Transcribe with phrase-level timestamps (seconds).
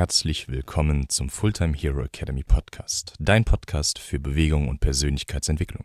[0.00, 5.84] herzlich willkommen zum Fulltime Hero Academy Podcast, dein Podcast für Bewegung und Persönlichkeitsentwicklung.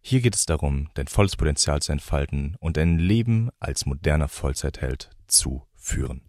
[0.00, 5.10] Hier geht es darum, dein volles Potenzial zu entfalten und dein Leben als moderner Vollzeitheld
[5.26, 6.22] zu führen.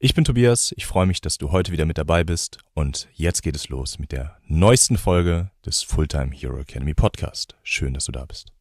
[0.00, 3.44] Ich bin Tobias, ich freue mich, dass du heute wieder mit dabei bist und jetzt
[3.44, 7.56] geht es los mit der neuesten Folge des Fulltime Hero Academy Podcast.
[7.62, 8.52] Schön, dass du da bist.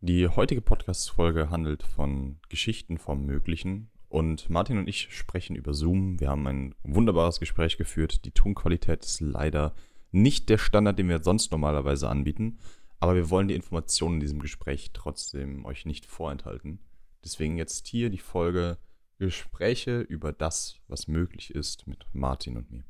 [0.00, 6.20] Die heutige Podcast-Folge handelt von Geschichten vom Möglichen und Martin und ich sprechen über Zoom.
[6.20, 8.24] Wir haben ein wunderbares Gespräch geführt.
[8.24, 9.74] Die Tonqualität ist leider
[10.10, 12.58] nicht der Standard, den wir sonst normalerweise anbieten,
[13.00, 16.80] aber wir wollen die Informationen in diesem Gespräch trotzdem euch nicht vorenthalten.
[17.24, 18.78] Deswegen jetzt hier die Folge
[19.18, 22.84] Gespräche über das, was möglich ist mit Martin und mir.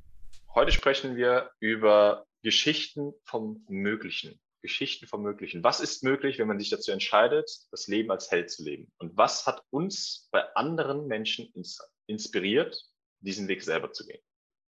[0.55, 4.39] Heute sprechen wir über Geschichten vom Möglichen.
[4.61, 5.63] Geschichten vom Möglichen.
[5.63, 8.91] Was ist möglich, wenn man sich dazu entscheidet, das Leben als Held zu leben?
[8.99, 12.81] Und was hat uns bei anderen Menschen ins inspiriert,
[13.21, 14.21] diesen Weg selber zu gehen?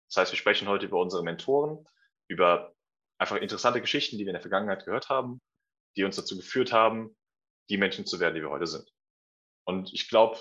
[0.08, 1.86] Das heißt, wir sprechen heute über unsere Mentoren,
[2.28, 2.74] über
[3.18, 5.40] einfach interessante Geschichten, die wir in der Vergangenheit gehört haben,
[5.96, 7.16] die uns dazu geführt haben,
[7.68, 8.90] die Menschen zu werden, die wir heute sind.
[9.64, 10.38] Und ich glaube,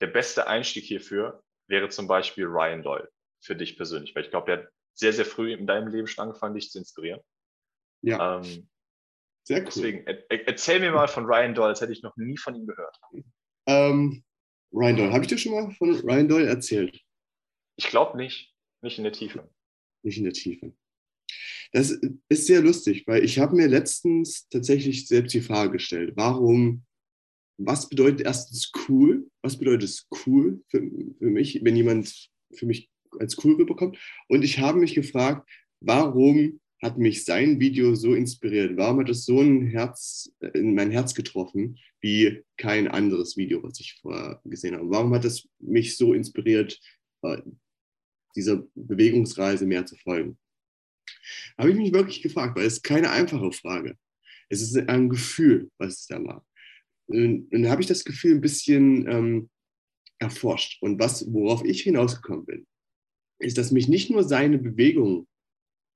[0.00, 3.08] der beste Einstieg hierfür wäre zum Beispiel Ryan Doyle
[3.40, 6.24] für dich persönlich, weil ich glaube, der hat sehr, sehr früh in deinem Leben schon
[6.24, 7.20] angefangen, dich zu inspirieren.
[8.02, 8.38] Ja.
[8.38, 8.68] Ähm,
[9.44, 9.64] sehr cool.
[9.66, 12.66] Deswegen, er, erzähl mir mal von Ryan Doyle, das hätte ich noch nie von ihm
[12.66, 12.98] gehört.
[13.66, 14.24] Ähm,
[14.72, 17.00] Ryan Doyle, habe ich dir schon mal von Ryan Doyle erzählt?
[17.76, 18.54] Ich glaube nicht.
[18.82, 19.48] Nicht in der Tiefe.
[20.02, 20.72] Nicht in der Tiefe.
[21.72, 26.86] Das ist sehr lustig, weil ich habe mir letztens tatsächlich selbst die Frage gestellt, warum
[27.58, 29.28] was bedeutet erstens cool?
[29.42, 32.88] Was bedeutet es cool für, für mich, wenn jemand für mich
[33.18, 33.98] als cool rüberkommt?
[34.28, 35.48] Und ich habe mich gefragt,
[35.80, 38.76] warum hat mich sein Video so inspiriert?
[38.76, 43.80] Warum hat es so ein Herz, in mein Herz getroffen, wie kein anderes Video, was
[43.80, 44.88] ich vorher gesehen habe?
[44.90, 46.80] Warum hat es mich so inspiriert,
[47.22, 47.38] äh,
[48.36, 50.38] dieser Bewegungsreise mehr zu folgen?
[51.56, 53.96] Habe ich mich wirklich gefragt, weil es keine einfache Frage.
[54.48, 56.46] Es ist ein Gefühl, was es da macht.
[57.06, 59.50] Und dann habe ich das Gefühl ein bisschen ähm,
[60.18, 60.80] erforscht.
[60.82, 62.66] Und was, worauf ich hinausgekommen bin,
[63.40, 65.26] ist, dass mich nicht nur seine Bewegung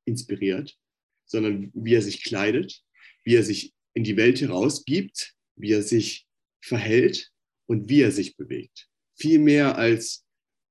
[0.04, 0.76] inspiriert,
[1.24, 2.82] sondern wie er sich kleidet,
[3.24, 6.26] wie er sich in die Welt herausgibt, wie er sich
[6.62, 7.30] verhält
[7.66, 8.88] und wie er sich bewegt.
[9.18, 10.24] Viel mehr als,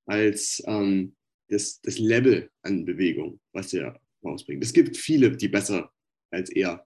[0.06, 1.16] als ähm,
[1.50, 4.64] das, das Level an Bewegung, was er rausbringt.
[4.64, 5.92] Es gibt viele, die besser
[6.31, 6.86] als er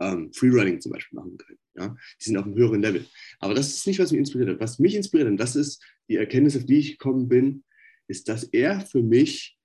[0.00, 1.58] ähm, Freerunning zum Beispiel machen können.
[1.76, 1.96] Ja?
[2.20, 3.06] Die sind auf einem höheren Level.
[3.38, 4.60] Aber das ist nicht, was mich inspiriert hat.
[4.60, 7.64] Was mich inspiriert und das ist die Erkenntnis, auf die ich gekommen bin,
[8.08, 9.56] ist, dass er für mich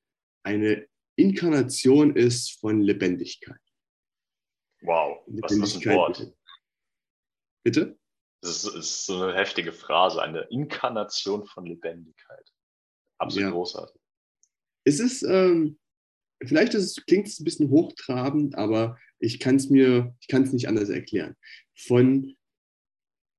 [0.44, 3.60] eine Inkarnation ist von Lebendigkeit.
[4.82, 6.34] Wow, was ist ein Wort?
[7.64, 7.98] Bitte?
[8.42, 12.46] Das ist, ist, so eine heftige Phrase, eine Inkarnation von Lebendigkeit.
[13.18, 13.52] Absolut ja.
[13.52, 14.00] großartig.
[14.84, 15.80] Es ist, ähm,
[16.46, 20.54] vielleicht ist klingt es ein bisschen hochtrabend, aber ich kann es mir, ich kann es
[20.54, 21.36] nicht anders erklären.
[21.76, 22.38] Von,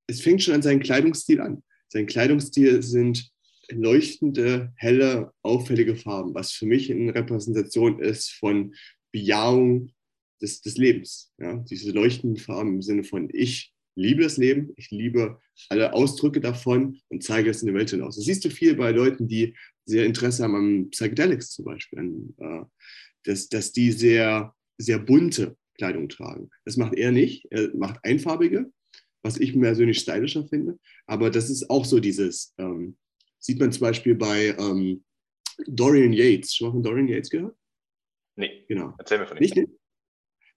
[0.08, 1.62] es fängt schon an seinem Kleidungsstil an.
[1.88, 3.30] Sein Kleidungsstil sind
[3.70, 8.74] leuchtende, helle, auffällige Farben, was für mich eine Repräsentation ist von
[9.12, 9.92] Bejahung
[10.40, 11.32] des, des Lebens.
[11.38, 11.56] Ja?
[11.56, 17.00] Diese leuchtenden Farben im Sinne von ich liebe das Leben, ich liebe alle Ausdrücke davon
[17.08, 18.16] und zeige es in der Welt hinaus.
[18.16, 19.54] Das siehst du viel bei Leuten, die
[19.84, 22.64] sehr Interesse haben an Psychedelics zum Beispiel, an, äh,
[23.24, 26.50] dass, dass die sehr, sehr bunte Kleidung tragen.
[26.64, 27.46] Das macht er nicht.
[27.50, 28.70] Er macht einfarbige,
[29.22, 30.78] was ich persönlich stylischer finde.
[31.06, 32.96] Aber das ist auch so dieses, ähm,
[33.38, 35.04] sieht man zum Beispiel bei ähm,
[35.66, 36.54] Dorian Yates.
[36.54, 37.56] Schon mal von Dorian Yates gehört?
[38.36, 38.64] Nee.
[38.68, 38.94] Genau.
[38.98, 39.40] Erzähl mir von ihm.
[39.40, 39.68] Nicht?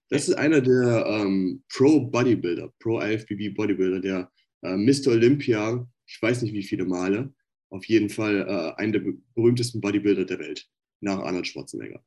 [0.08, 4.32] Das ist einer der ähm, Pro-Bodybuilder, Pro-IFBB Bodybuilder, der
[4.62, 5.12] äh, Mr.
[5.12, 7.32] Olympia, ich weiß nicht wie viele Male,
[7.70, 10.68] auf jeden Fall äh, einer der berühmtesten Bodybuilder der Welt,
[11.00, 12.04] nach Arnold Schwarzenegger.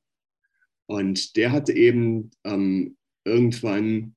[0.85, 4.15] Und der hatte eben ähm, irgendwann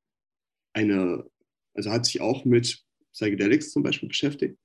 [0.75, 1.25] eine,
[1.73, 4.59] also hat sich auch mit Psychedelics zum Beispiel beschäftigt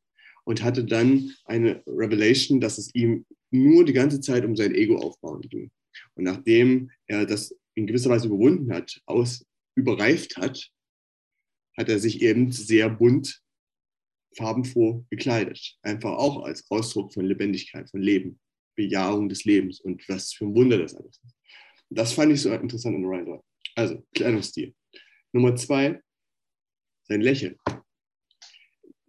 [0.45, 4.97] und hatte dann eine Revelation, dass es ihm nur die ganze Zeit um sein Ego
[4.97, 5.71] aufbauen ging.
[6.15, 9.45] Und nachdem er das in gewisser Weise überwunden hat, aus,
[9.75, 10.69] überreift hat,
[11.77, 13.41] hat er sich eben sehr bunt,
[14.35, 15.77] farbenfroh gekleidet.
[15.81, 18.39] Einfach auch als Ausdruck von Lebendigkeit, von Leben,
[18.75, 21.35] Bejahung des Lebens und was für ein Wunder das alles ist.
[21.89, 23.39] Das fand ich so interessant an Ryan
[23.75, 24.73] Also, Kleidungsstil.
[25.31, 26.01] Nummer zwei,
[27.07, 27.57] sein Lächeln.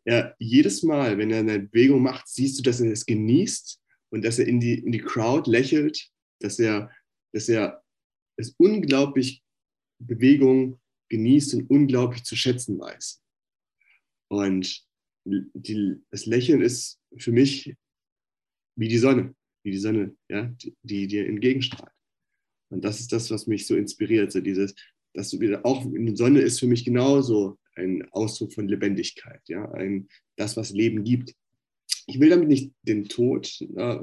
[0.06, 3.80] Ja, jedes Mal, wenn er eine Bewegung macht, siehst du, dass er es genießt
[4.10, 6.10] und dass er in die, in die Crowd lächelt,
[6.40, 6.90] dass er,
[7.32, 7.82] dass er
[8.36, 9.42] es unglaublich
[9.98, 13.22] Bewegung genießt und unglaublich zu schätzen weiß.
[14.28, 14.84] Und
[15.24, 17.74] die, das Lächeln ist für mich
[18.76, 19.34] wie die Sonne.
[19.64, 21.92] wie die Sonne, ja, die, die dir entgegenstrahlt.
[22.70, 24.32] Und das ist das, was mich so inspiriert.
[24.32, 24.74] So dieses,
[25.14, 29.70] dass du wieder auch die Sonne ist für mich genauso ein Ausdruck von Lebendigkeit, ja,
[29.72, 31.34] ein, das, was Leben gibt.
[32.06, 33.98] Ich will damit nicht den Tod äh,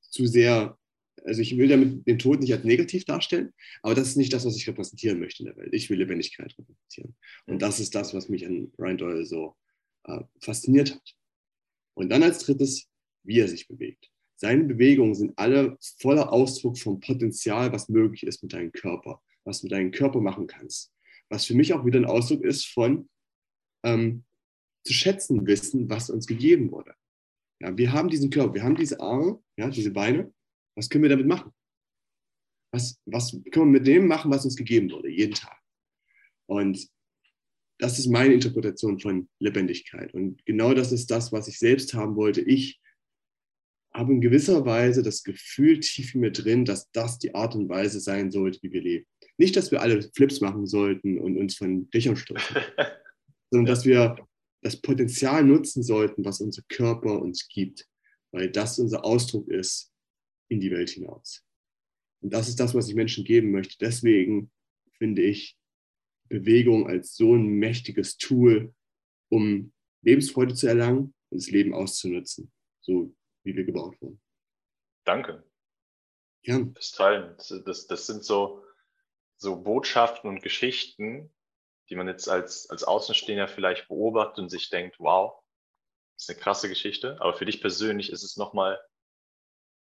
[0.00, 0.78] zu sehr,
[1.24, 3.52] also ich will damit den Tod nicht als negativ darstellen,
[3.82, 5.72] aber das ist nicht das, was ich repräsentieren möchte in der Welt.
[5.72, 7.14] Ich will Lebendigkeit repräsentieren.
[7.46, 9.56] Und das ist das, was mich an Ryan Doyle so
[10.04, 11.14] äh, fasziniert hat.
[11.94, 12.88] Und dann als drittes,
[13.22, 14.10] wie er sich bewegt.
[14.36, 19.60] Seine Bewegungen sind alle voller Ausdruck vom Potenzial, was möglich ist mit deinem Körper, was
[19.60, 20.90] du mit deinem Körper machen kannst.
[21.30, 23.08] Was für mich auch wieder ein Ausdruck ist von
[23.84, 24.24] ähm,
[24.84, 26.94] zu schätzen wissen, was uns gegeben wurde.
[27.60, 30.32] Ja, wir haben diesen Körper, wir haben diese Arme, ja, diese Beine.
[30.76, 31.52] Was können wir damit machen?
[32.72, 35.58] Was, was können wir mit dem machen, was uns gegeben wurde, jeden Tag?
[36.48, 36.88] Und
[37.78, 40.14] das ist meine Interpretation von Lebendigkeit.
[40.14, 42.40] Und genau das ist das, was ich selbst haben wollte.
[42.40, 42.80] Ich
[43.92, 47.68] habe in gewisser Weise das Gefühl tief in mir drin, dass das die Art und
[47.68, 49.06] Weise sein sollte, wie wir leben.
[49.40, 52.56] Nicht, dass wir alle Flips machen sollten und uns von Dächern stürzen,
[53.50, 54.16] sondern dass wir
[54.62, 57.88] das Potenzial nutzen sollten, was unser Körper uns gibt,
[58.32, 59.94] weil das unser Ausdruck ist
[60.50, 61.42] in die Welt hinaus.
[62.22, 63.78] Und das ist das, was ich Menschen geben möchte.
[63.80, 64.50] Deswegen
[64.98, 65.56] finde ich
[66.28, 68.74] Bewegung als so ein mächtiges Tool,
[69.30, 69.72] um
[70.02, 72.52] Lebensfreude zu erlangen und das Leben auszunutzen.
[72.82, 74.20] So wie wir gebaut wurden.
[75.06, 75.42] Danke.
[76.42, 76.60] Ja.
[76.74, 77.34] Das Teilen.
[77.64, 78.62] Das, das sind so,
[79.40, 81.32] so Botschaften und Geschichten,
[81.88, 85.42] die man jetzt als, als Außenstehender vielleicht beobachtet und sich denkt, wow,
[86.14, 87.16] das ist eine krasse Geschichte.
[87.20, 88.78] Aber für dich persönlich ist es nochmal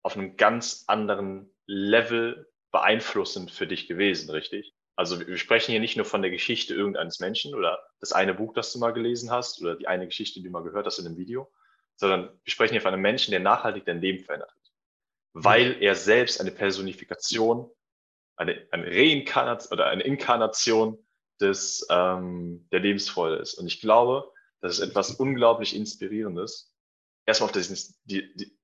[0.02, 4.74] auf einem ganz anderen Level beeinflussend für dich gewesen, richtig?
[4.94, 8.54] Also wir sprechen hier nicht nur von der Geschichte irgendeines Menschen oder das eine Buch,
[8.54, 11.06] das du mal gelesen hast oder die eine Geschichte, die du mal gehört hast in
[11.06, 11.50] einem Video,
[11.96, 14.72] sondern wir sprechen hier von einem Menschen, der nachhaltig dein Leben verändert hat.
[15.32, 17.70] Weil er selbst eine Personifikation,
[18.42, 20.98] eine, eine Reinkarnation oder eine Inkarnation
[21.40, 23.54] des, ähm, der Lebensfreude ist.
[23.54, 24.30] Und ich glaube,
[24.60, 26.72] das ist etwas unglaublich Inspirierendes,
[27.26, 28.56] erstmal auf dieses, die, die,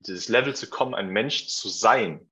[0.00, 2.30] dieses Level zu kommen, ein Mensch zu sein,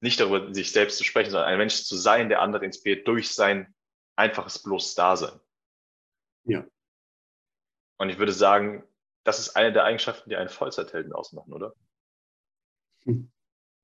[0.00, 3.30] nicht darüber sich selbst zu sprechen, sondern ein Mensch zu sein, der andere inspiriert durch
[3.30, 3.72] sein
[4.16, 5.38] einfaches bloß Dasein.
[6.44, 6.66] Ja.
[7.98, 8.84] Und ich würde sagen,
[9.24, 11.74] das ist eine der Eigenschaften, die einen Vollzeithelden ausmachen, oder?
[13.04, 13.30] Hm.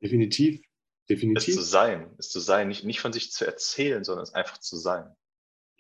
[0.00, 0.67] Definitiv.
[1.08, 1.48] Definitiv.
[1.48, 4.58] Es zu sein, es zu sein, nicht, nicht von sich zu erzählen, sondern es einfach
[4.58, 5.04] zu sein.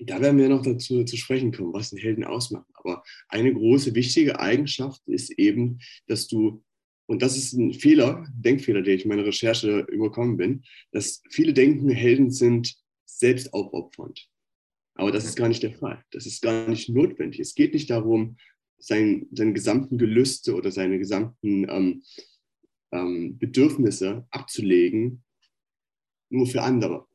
[0.00, 2.66] Da werden wir noch dazu zu sprechen kommen, was einen Helden ausmacht.
[2.74, 6.64] Aber eine große, wichtige Eigenschaft ist eben, dass du,
[7.06, 11.52] und das ist ein Fehler, Denkfehler, der ich in meiner Recherche überkommen bin, dass viele
[11.52, 14.28] denken, Helden sind selbst aufopfernd.
[14.94, 16.02] Aber das ist gar nicht der Fall.
[16.10, 17.40] Das ist gar nicht notwendig.
[17.40, 18.36] Es geht nicht darum,
[18.78, 22.02] sein, seine gesamten Gelüste oder seine gesamten ähm,
[22.92, 25.24] ähm, Bedürfnisse abzulegen,
[26.30, 27.06] nur für andere.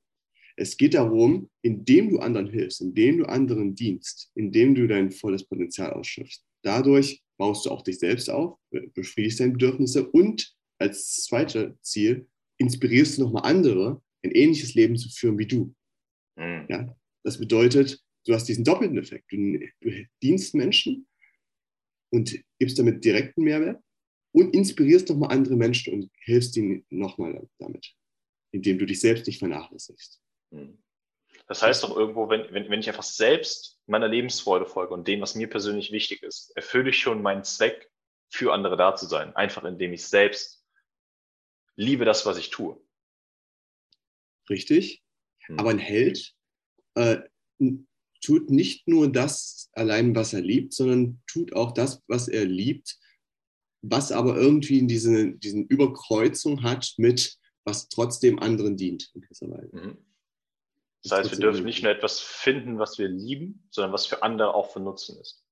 [0.55, 5.43] Es geht darum, indem du anderen hilfst, indem du anderen dienst, indem du dein volles
[5.45, 6.43] Potenzial ausschöpfst.
[6.63, 8.57] Dadurch baust du auch dich selbst auf,
[8.93, 12.27] befriedigst deine Bedürfnisse und als zweites Ziel
[12.57, 15.73] inspirierst du nochmal andere, ein ähnliches Leben zu führen wie du.
[16.37, 16.65] Mhm.
[16.69, 16.95] Ja?
[17.23, 19.31] Das bedeutet, du hast diesen doppelten Effekt.
[19.31, 21.07] Du, du dienst Menschen
[22.11, 23.81] und gibst damit direkten Mehrwert
[24.33, 27.93] und inspirierst nochmal andere Menschen und hilfst ihnen nochmal damit,
[28.51, 30.21] indem du dich selbst nicht vernachlässigst.
[30.51, 30.77] Hm.
[31.47, 35.21] Das heißt doch irgendwo, wenn, wenn, wenn ich einfach selbst meiner Lebensfreude folge und dem,
[35.21, 37.89] was mir persönlich wichtig ist, erfülle ich schon meinen Zweck,
[38.29, 39.35] für andere da zu sein.
[39.35, 40.65] Einfach indem ich selbst
[41.75, 42.81] liebe das, was ich tue.
[44.49, 45.03] Richtig.
[45.45, 45.59] Hm.
[45.59, 46.33] Aber ein Held
[46.95, 47.19] äh,
[48.21, 52.97] tut nicht nur das allein, was er liebt, sondern tut auch das, was er liebt,
[53.83, 59.51] was aber irgendwie in diese, diesen Überkreuzung hat mit, was trotzdem anderen dient, in gewisser
[59.51, 59.75] Weise.
[59.75, 59.97] Mhm.
[61.03, 64.55] Das heißt, wir dürfen nicht nur etwas finden, was wir lieben, sondern was für andere
[64.55, 65.43] auch von Nutzen ist.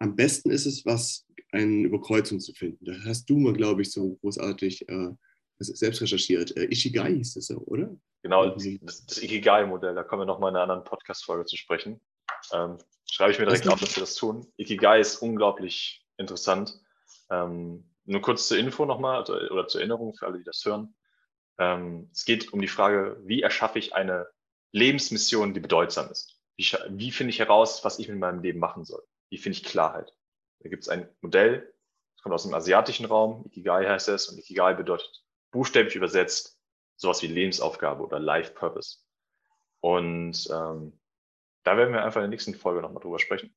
[0.00, 2.84] Am besten ist es, was eine Überkreuzung zu finden.
[2.84, 5.10] Da hast du mal, glaube ich, so großartig äh,
[5.58, 6.56] selbst recherchiert.
[6.56, 7.96] Äh, Ikigai hieß das so, oder?
[8.22, 12.00] Genau, das, das Ikigai-Modell, da kommen wir nochmal in einer anderen Podcast-Folge zu sprechen.
[12.52, 12.78] Ähm,
[13.08, 14.44] schreibe ich mir direkt auf, dass wir das tun.
[14.56, 16.80] Ikigai ist unglaublich interessant.
[17.30, 20.94] Ähm, nur kurz zur Info nochmal also, oder zur Erinnerung für alle, die das hören.
[21.58, 24.28] Ähm, es geht um die Frage, wie erschaffe ich eine
[24.72, 26.40] Lebensmission, die bedeutsam ist?
[26.56, 29.02] Wie, wie finde ich heraus, was ich mit meinem Leben machen soll?
[29.30, 30.14] Wie finde ich Klarheit?
[30.60, 31.72] Da gibt es ein Modell,
[32.14, 36.60] das kommt aus dem asiatischen Raum, Ikigai heißt es, und Ikigai bedeutet buchstäblich übersetzt
[36.96, 38.98] sowas wie Lebensaufgabe oder Life Purpose.
[39.80, 40.98] Und ähm,
[41.62, 43.55] da werden wir einfach in der nächsten Folge nochmal drüber sprechen.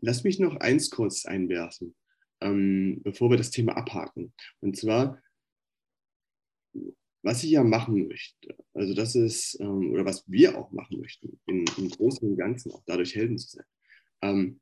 [0.00, 1.94] Lass mich noch eins kurz einwerfen.
[2.40, 4.32] ähm, bevor wir das Thema abhaken.
[4.60, 5.22] Und zwar,
[7.22, 11.38] was ich ja machen möchte, also das ist, ähm, oder was wir auch machen möchten,
[11.46, 13.66] in, im Großen und Ganzen auch dadurch Helden zu sein.
[14.22, 14.60] Ähm,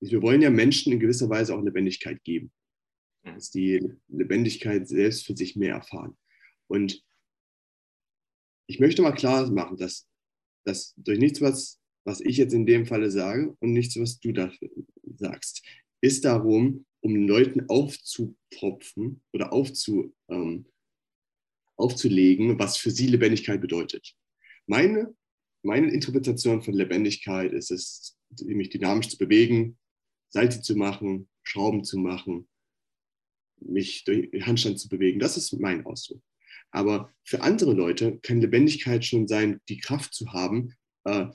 [0.00, 2.52] wir wollen ja Menschen in gewisser Weise auch Lebendigkeit geben,
[3.24, 3.34] mhm.
[3.34, 6.16] dass die Lebendigkeit selbst für sich mehr erfahren.
[6.68, 7.02] Und
[8.68, 10.08] ich möchte mal klar machen, dass,
[10.64, 14.32] dass durch nichts, was, was ich jetzt in dem Falle sage und nichts, was du
[14.32, 14.50] da
[15.16, 15.66] sagst,
[16.00, 20.66] ist darum, um Leuten aufzupropfen oder aufzu, ähm,
[21.76, 24.14] aufzulegen, was für sie Lebendigkeit bedeutet.
[24.66, 25.14] Meine,
[25.62, 29.76] meine Interpretation von Lebendigkeit ist es, mich dynamisch zu bewegen,
[30.28, 32.48] Salze zu machen, Schrauben zu machen,
[33.60, 35.18] mich durch Handstand zu bewegen.
[35.18, 36.22] Das ist mein Ausdruck.
[36.70, 41.26] Aber für andere Leute kann Lebendigkeit schon sein, die Kraft zu haben, äh,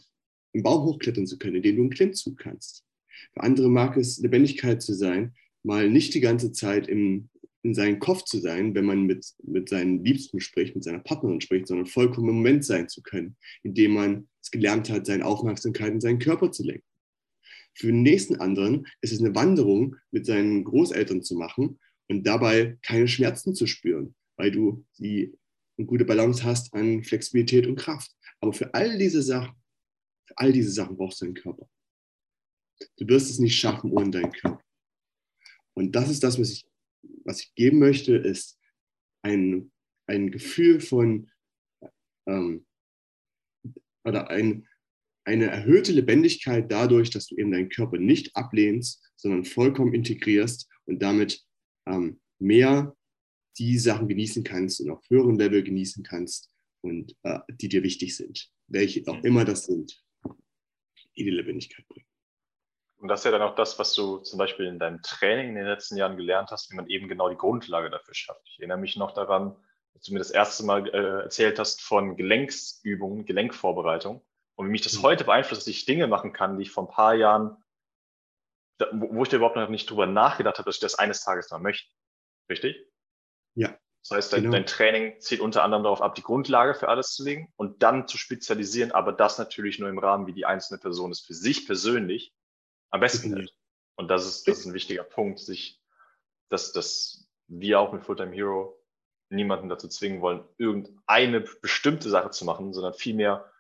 [0.54, 2.84] im Baum hochklettern zu können, indem du einen Klimmzug kannst.
[3.34, 7.30] Für andere mag es Lebendigkeit zu sein, mal nicht die ganze Zeit im,
[7.64, 11.42] in seinem Kopf zu sein, wenn man mit, mit seinen Liebsten spricht, mit seiner Partnerin
[11.42, 15.94] spricht, sondern vollkommen im Moment sein zu können, indem man es gelernt hat, seine Aufmerksamkeit
[15.94, 16.86] in seinen Körper zu lenken.
[17.74, 21.80] Für den nächsten anderen ist es eine Wanderung mit seinen Großeltern zu machen
[22.10, 25.34] und dabei keine Schmerzen zu spüren, weil du die
[25.78, 28.12] eine gute Balance hast an Flexibilität und Kraft.
[28.42, 29.56] Aber für all diese Sachen,
[30.36, 31.70] all diese Sachen brauchst du einen Körper.
[32.98, 34.64] Du wirst es nicht schaffen ohne deinen Körper.
[35.74, 36.66] Und das ist das, was ich,
[37.24, 38.60] was ich geben möchte, ist
[39.24, 39.72] ein,
[40.08, 41.30] ein Gefühl von
[42.28, 42.66] ähm,
[44.04, 44.68] oder ein,
[45.26, 51.02] eine erhöhte Lebendigkeit dadurch, dass du eben deinen Körper nicht ablehnst, sondern vollkommen integrierst und
[51.02, 51.44] damit
[51.88, 52.96] ähm, mehr
[53.58, 56.50] die Sachen genießen kannst und auf höherem Level genießen kannst
[56.82, 60.01] und äh, die dir wichtig sind, welche auch immer das sind,
[61.16, 62.08] die die Lebendigkeit bringen.
[62.98, 65.56] Und das ist ja dann auch das, was du zum Beispiel in deinem Training in
[65.56, 68.42] den letzten Jahren gelernt hast, wie man eben genau die Grundlage dafür schafft.
[68.46, 69.56] Ich erinnere mich noch daran,
[69.94, 74.22] dass du mir das erste Mal äh, erzählt hast von Gelenksübungen, Gelenkvorbereitung
[74.56, 75.04] und wie mich das mhm.
[75.04, 77.58] heute beeinflusst, dass ich Dinge machen kann, die ich vor ein paar Jahren,
[78.78, 81.50] da, wo ich da überhaupt noch nicht drüber nachgedacht habe, dass ich das eines Tages
[81.50, 81.92] mal möchte.
[82.50, 82.86] Richtig?
[83.56, 83.76] Ja.
[84.04, 84.54] Das heißt, dein, genau.
[84.54, 88.08] dein, Training zielt unter anderem darauf ab, die Grundlage für alles zu legen und dann
[88.08, 91.68] zu spezialisieren, aber das natürlich nur im Rahmen, wie die einzelne Person es für sich
[91.68, 92.34] persönlich
[92.90, 93.54] am besten hält.
[93.96, 95.80] Und das ist, das ist ein wichtiger Punkt, sich,
[96.50, 98.82] dass, dass wir auch mit Fulltime Hero
[99.30, 103.52] niemanden dazu zwingen wollen, irgendeine bestimmte Sache zu machen, sondern vielmehr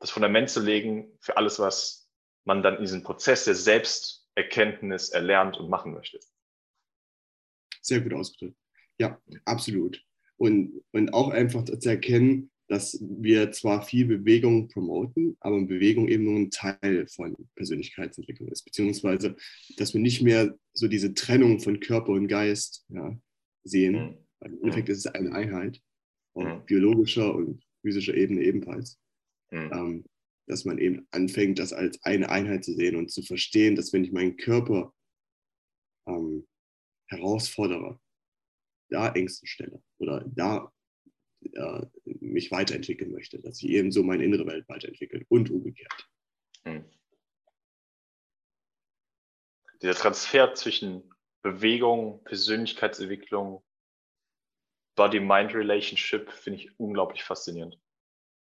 [0.00, 2.10] das Fundament zu legen für alles, was
[2.44, 6.20] man dann in diesem Prozess der Selbsterkenntnis erlernt und machen möchte.
[7.80, 8.58] Sehr gut ausgedrückt.
[8.98, 10.02] Ja, absolut.
[10.36, 16.24] Und, und auch einfach zu erkennen, dass wir zwar viel Bewegung promoten, aber Bewegung eben
[16.24, 19.36] nur ein Teil von Persönlichkeitsentwicklung ist, beziehungsweise
[19.76, 23.16] dass wir nicht mehr so diese Trennung von Körper und Geist ja,
[23.62, 23.92] sehen.
[23.92, 24.18] Mhm.
[24.40, 25.80] Weil Im Endeffekt ist es eine Einheit,
[26.34, 26.66] auf mhm.
[26.66, 28.98] biologischer und physischer Ebene ebenfalls.
[29.50, 29.70] Mhm.
[29.72, 30.04] Ähm,
[30.48, 34.04] dass man eben anfängt, das als eine Einheit zu sehen und zu verstehen, dass wenn
[34.04, 34.92] ich meinen Körper
[36.06, 36.46] ähm,
[37.08, 37.98] herausfordere,
[38.88, 40.72] da Ängste stelle oder da
[41.40, 46.08] äh, mich weiterentwickeln möchte, dass ich eben so meine innere Welt weiterentwickle und umgekehrt.
[46.64, 46.84] Hm.
[49.82, 51.12] Dieser Transfer zwischen
[51.42, 53.62] Bewegung, Persönlichkeitsentwicklung,
[54.96, 57.78] Body-Mind-Relationship finde ich unglaublich faszinierend.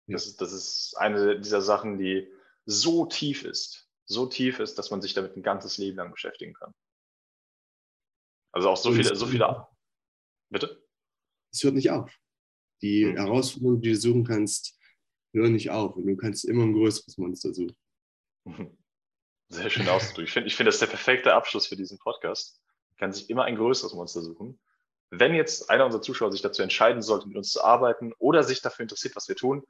[0.06, 0.14] Ja.
[0.14, 2.32] Das, ist, das ist eine dieser Sachen, die
[2.64, 6.54] so tief ist, so tief ist, dass man sich damit ein ganzes Leben lang beschäftigen
[6.54, 6.72] kann.
[8.52, 9.66] Also auch so viele, so viele.
[10.50, 10.82] Bitte?
[11.52, 12.12] Es hört nicht auf.
[12.82, 13.16] Die mhm.
[13.16, 14.78] Herausforderungen, die du suchen kannst,
[15.32, 15.96] hören nicht auf.
[15.96, 17.76] Und du kannst immer ein größeres Monster suchen.
[19.48, 20.28] Sehr schön ausgedrückt.
[20.28, 22.60] Ich finde, ich finde, das ist der perfekte Abschluss für diesen Podcast.
[22.90, 24.60] Man kann sich immer ein größeres Monster suchen.
[25.10, 28.60] Wenn jetzt einer unserer Zuschauer sich dazu entscheiden sollte, mit uns zu arbeiten oder sich
[28.60, 29.64] dafür interessiert, was wir tun,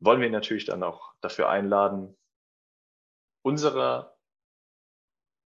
[0.00, 2.16] wollen wir ihn natürlich dann auch dafür einladen,
[3.42, 4.16] unserer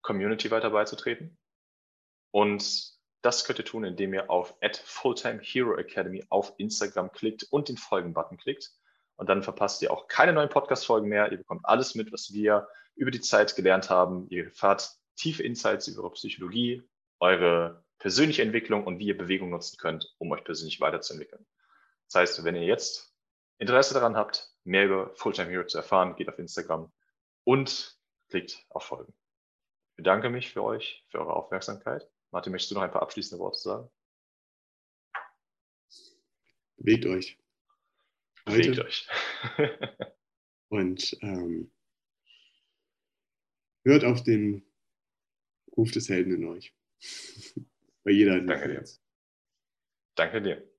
[0.02, 1.38] Community weiter beizutreten
[2.32, 7.44] und das könnt ihr tun, indem ihr auf at Fulltime Hero Academy auf Instagram klickt
[7.52, 8.72] und den Folgen-Button klickt.
[9.16, 11.32] Und dann verpasst ihr auch keine neuen Podcast-Folgen mehr.
[11.32, 14.28] Ihr bekommt alles mit, was wir über die Zeit gelernt haben.
[14.30, 16.82] Ihr erfahrt tiefe Insights über eure Psychologie,
[17.20, 21.46] eure persönliche Entwicklung und wie ihr Bewegung nutzen könnt, um euch persönlich weiterzuentwickeln.
[22.08, 23.14] Das heißt, wenn ihr jetzt
[23.60, 26.92] Interesse daran habt, mehr über Fulltime Hero zu erfahren, geht auf Instagram
[27.44, 27.96] und
[28.30, 29.14] klickt auf Folgen.
[29.92, 33.42] Ich bedanke mich für euch, für eure Aufmerksamkeit Martin, möchtest du noch ein paar abschließende
[33.44, 33.90] Worte sagen?
[36.78, 37.38] Bewegt euch.
[38.46, 39.08] Bewegt euch.
[40.70, 41.72] und ähm,
[43.84, 44.66] hört auf den
[45.78, 46.74] Ruf des Helden in euch.
[48.04, 48.84] Bei jeder Danke dir.
[50.16, 50.71] Danke dir.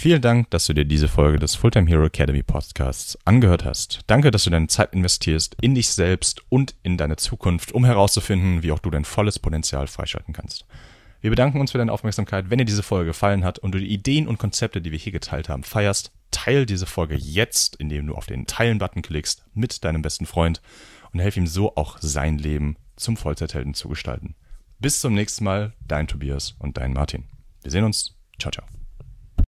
[0.00, 4.02] Vielen Dank, dass du dir diese Folge des Fulltime Hero Academy Podcasts angehört hast.
[4.06, 8.62] Danke, dass du deine Zeit investierst in dich selbst und in deine Zukunft, um herauszufinden,
[8.62, 10.66] wie auch du dein volles Potenzial freischalten kannst.
[11.20, 12.48] Wir bedanken uns für deine Aufmerksamkeit.
[12.48, 15.10] Wenn dir diese Folge gefallen hat und du die Ideen und Konzepte, die wir hier
[15.10, 20.02] geteilt haben, feierst, teil diese Folge jetzt, indem du auf den Teilen-Button klickst mit deinem
[20.02, 20.62] besten Freund
[21.12, 24.36] und helf ihm so auch sein Leben zum Vollzeithelden zu gestalten.
[24.78, 27.24] Bis zum nächsten Mal, dein Tobias und dein Martin.
[27.64, 28.14] Wir sehen uns.
[28.38, 28.77] Ciao, ciao.